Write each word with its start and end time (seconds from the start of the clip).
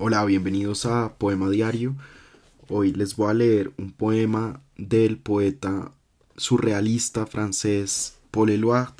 Hola, 0.00 0.24
bienvenidos 0.24 0.86
a 0.86 1.18
Poema 1.18 1.50
Diario. 1.50 1.96
Hoy 2.68 2.92
les 2.92 3.16
voy 3.16 3.32
a 3.32 3.34
leer 3.34 3.72
un 3.78 3.90
poema 3.90 4.62
del 4.76 5.18
poeta 5.18 5.90
surrealista 6.36 7.26
francés 7.26 8.14
Paul 8.30 8.50
Eluard. 8.50 8.94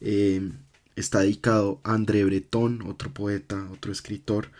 Eh, 0.00 0.50
está 0.96 1.20
dedicado 1.20 1.80
a 1.84 1.94
André 1.94 2.24
Breton, 2.24 2.82
otro 2.88 3.14
poeta, 3.14 3.68
otro 3.72 3.92
escritor, 3.92 4.50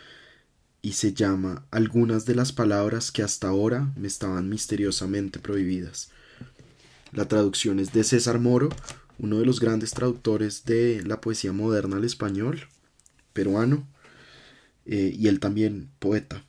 y 0.81 0.92
se 0.92 1.13
llama 1.13 1.65
Algunas 1.72 2.25
de 2.25 2.37
las 2.37 2.53
palabras 2.53 3.11
que 3.11 3.25
hasta 3.25 3.49
ahora 3.49 3.93
me 3.97 4.06
estaban 4.06 4.49
misteriosamente 4.49 5.40
prohibidas. 5.40 6.13
La 7.11 7.27
traducción 7.27 7.81
es 7.81 7.93
de 7.93 8.04
César 8.04 8.38
Moro, 8.38 8.69
uno 9.19 9.40
de 9.40 9.45
los 9.45 9.59
grandes 9.59 9.90
traductores 9.90 10.65
de 10.67 11.03
la 11.04 11.21
poesía 11.21 11.53
moderna 11.53 11.97
al 11.97 12.04
español, 12.04 12.69
peruano, 13.33 13.88
eh, 14.89 15.15
y 15.15 15.29
él 15.29 15.39
también 15.39 15.91
poeta. 15.99 16.45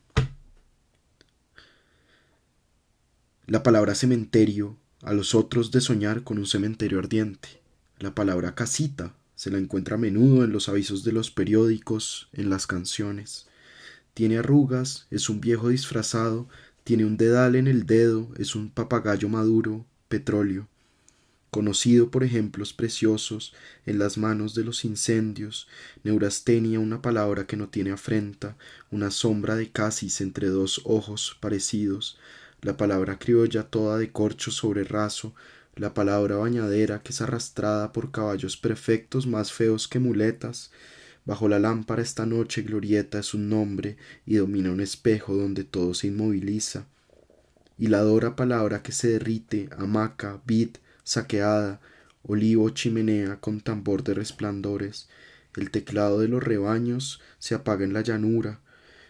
La 3.45 3.63
palabra 3.63 3.95
cementerio 3.95 4.77
a 5.03 5.13
los 5.13 5.35
otros 5.35 5.71
de 5.71 5.81
soñar 5.81 6.23
con 6.23 6.38
un 6.38 6.45
cementerio 6.45 6.99
ardiente. 6.99 7.61
La 7.99 8.16
palabra 8.16 8.55
casita 8.55 9.13
se 9.35 9.52
la 9.52 9.57
encuentra 9.57 9.95
a 9.95 9.99
menudo 9.99 10.44
en 10.44 10.53
los 10.53 10.70
avisos 10.70 11.03
de 11.03 11.11
los 11.11 11.31
periódicos, 11.31 12.30
en 12.33 12.49
las 12.49 12.66
canciones. 12.66 13.47
Tiene 14.13 14.38
arrugas, 14.38 15.08
es 15.11 15.30
un 15.30 15.41
viejo 15.41 15.69
disfrazado, 15.69 16.47
tiene 16.83 17.05
un 17.05 17.17
dedal 17.17 17.55
en 17.55 17.67
el 17.67 17.85
dedo, 17.85 18.30
es 18.38 18.55
un 18.55 18.69
papagayo 18.69 19.30
maduro, 19.30 19.85
petróleo 20.08 20.67
conocido 21.52 22.12
por 22.12 22.23
ejemplos 22.23 22.73
preciosos 22.73 23.53
en 23.85 23.99
las 23.99 24.17
manos 24.17 24.53
de 24.53 24.63
los 24.63 24.85
incendios, 24.85 25.67
neurastenia 26.03 26.80
una 26.80 27.02
palabra 27.02 27.48
que 27.48 27.58
no 27.58 27.70
tiene 27.70 27.91
afrenta, 27.91 28.55
una 28.91 29.12
sombra 29.12 29.55
de 29.55 29.72
casis 29.72 30.22
entre 30.22 30.48
dos 30.48 30.81
ojos 30.85 31.38
parecidos, 31.39 32.17
la 32.61 32.78
palabra 32.78 33.17
criolla 33.17 33.64
toda 33.64 33.97
de 33.97 34.11
corcho 34.11 34.52
sobre 34.52 34.83
raso, 34.83 35.33
la 35.75 35.94
palabra 35.94 36.36
bañadera 36.36 37.02
que 37.02 37.14
es 37.14 37.22
arrastrada 37.22 37.94
por 37.94 38.11
caballos 38.11 38.58
perfectos 38.58 39.25
más 39.28 39.53
feos 39.53 39.88
que 39.88 40.00
muletas, 40.00 40.72
bajo 41.25 41.47
la 41.47 41.59
lámpara 41.59 42.02
esta 42.02 42.25
noche 42.25 42.63
glorieta 42.63 43.19
es 43.19 43.34
un 43.34 43.50
nombre 43.50 43.97
y 44.25 44.36
domina 44.36 44.72
un 44.72 44.81
espejo 44.81 45.36
donde 45.36 45.63
todo 45.63 45.94
se 45.94 46.08
inmoviliza, 46.08 46.88
y 47.78 47.88
la 47.88 48.02
dora 48.02 48.36
palabra 48.36 48.84
que 48.84 48.91
se 48.91 49.08
derrite, 49.08 49.69
hamaca, 49.78 50.41
vid, 50.45 50.72
saqueada, 51.09 51.81
olivo 52.21 52.69
chimenea 52.69 53.39
con 53.39 53.61
tambor 53.61 54.03
de 54.03 54.13
resplandores, 54.13 55.09
el 55.55 55.71
teclado 55.71 56.19
de 56.19 56.27
los 56.27 56.43
rebaños 56.43 57.19
se 57.39 57.55
apaga 57.55 57.83
en 57.83 57.93
la 57.93 58.01
llanura, 58.01 58.59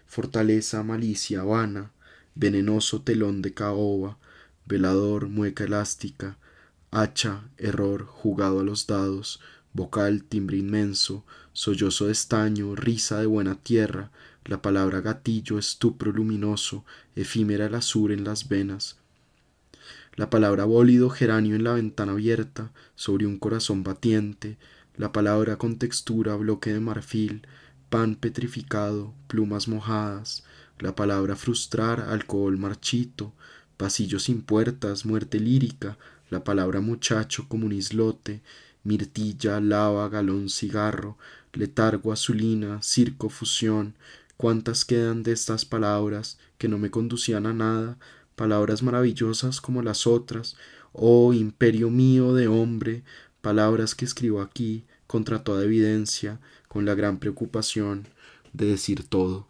fortaleza, 0.08 0.81
malicia, 0.81 1.44
vana, 1.44 1.91
venenoso 2.36 3.02
telón 3.02 3.41
de 3.41 3.53
caoba, 3.53 4.17
velador, 4.66 5.28
mueca 5.28 5.66
elástica, 5.66 6.38
hacha, 6.89 7.50
error, 7.58 8.06
jugado 8.06 8.61
a 8.61 8.63
los 8.63 8.88
dados, 8.88 9.41
vocal, 9.73 10.23
timbre 10.23 10.56
inmenso, 10.56 11.25
sollozo 11.52 12.06
de 12.06 12.13
estaño, 12.13 12.75
risa 12.75 13.19
de 13.19 13.25
buena 13.25 13.56
tierra, 13.56 14.09
la 14.45 14.61
palabra 14.61 15.02
gatillo, 15.02 15.59
estupro 15.59 16.13
luminoso, 16.13 16.86
efímera 17.17 17.66
el 17.66 17.75
azur 17.75 18.13
en 18.13 18.23
las 18.23 18.47
venas, 18.47 19.00
la 20.20 20.30
palabra 20.30 20.66
bólido 20.66 21.09
geranio 21.09 21.56
en 21.56 21.64
la 21.64 21.72
ventana 21.72 22.12
abierta, 22.12 22.73
sobre 22.95 23.25
un 23.25 23.39
corazón 23.39 23.84
batiente, 23.84 24.58
la 24.98 25.14
palabra 25.14 25.56
con 25.56 25.78
textura 25.78 26.36
bloque 26.36 26.73
de 26.73 26.81
marfil, 26.81 27.48
pan 27.89 28.16
petrificado, 28.16 29.14
plumas 29.30 29.70
mojadas, 29.70 30.44
la 30.78 30.94
palabra 30.94 31.38
frustrar, 31.38 32.02
alcohol 32.02 32.58
marchito, 32.58 33.31
pasillo 33.78 34.20
sin 34.20 34.42
puertas, 34.42 35.06
muerte 35.06 35.40
lírica, 35.40 35.97
la 36.30 36.44
palabra 36.44 36.81
muchacho 36.81 37.46
como 37.47 37.66
un 37.66 37.72
islote, 37.72 38.41
mirtilla, 38.84 39.62
lava, 39.62 40.09
galón, 40.09 40.50
cigarro, 40.50 41.18
letargo, 41.53 42.12
azulina, 42.12 42.81
circo, 42.81 43.30
fusión, 43.30 43.96
cuántas 44.36 44.84
quedan 44.84 45.24
de 45.24 45.31
estas 45.31 45.63
palabras 45.63 46.38
que 46.57 46.68
no 46.68 46.78
me 46.78 46.91
conducían 46.91 47.46
a 47.46 47.53
nada, 47.53 47.97
palabras 48.39 48.83
maravillosas 48.83 49.59
como 49.59 49.81
las 49.81 50.07
otras, 50.07 50.55
oh 50.94 51.33
imperio 51.33 51.89
mío 51.89 52.33
de 52.33 52.47
hombre, 52.47 53.03
palabras 53.41 53.95
que 53.95 54.05
escribo 54.05 54.39
aquí 54.39 54.85
contra 55.07 55.44
toda 55.44 55.66
evidencia, 55.66 56.39
con 56.69 56.85
la 56.85 56.95
gran 56.95 57.19
preocupación 57.19 58.07
de 58.53 58.67
decir 58.67 59.03
todo. 59.03 59.49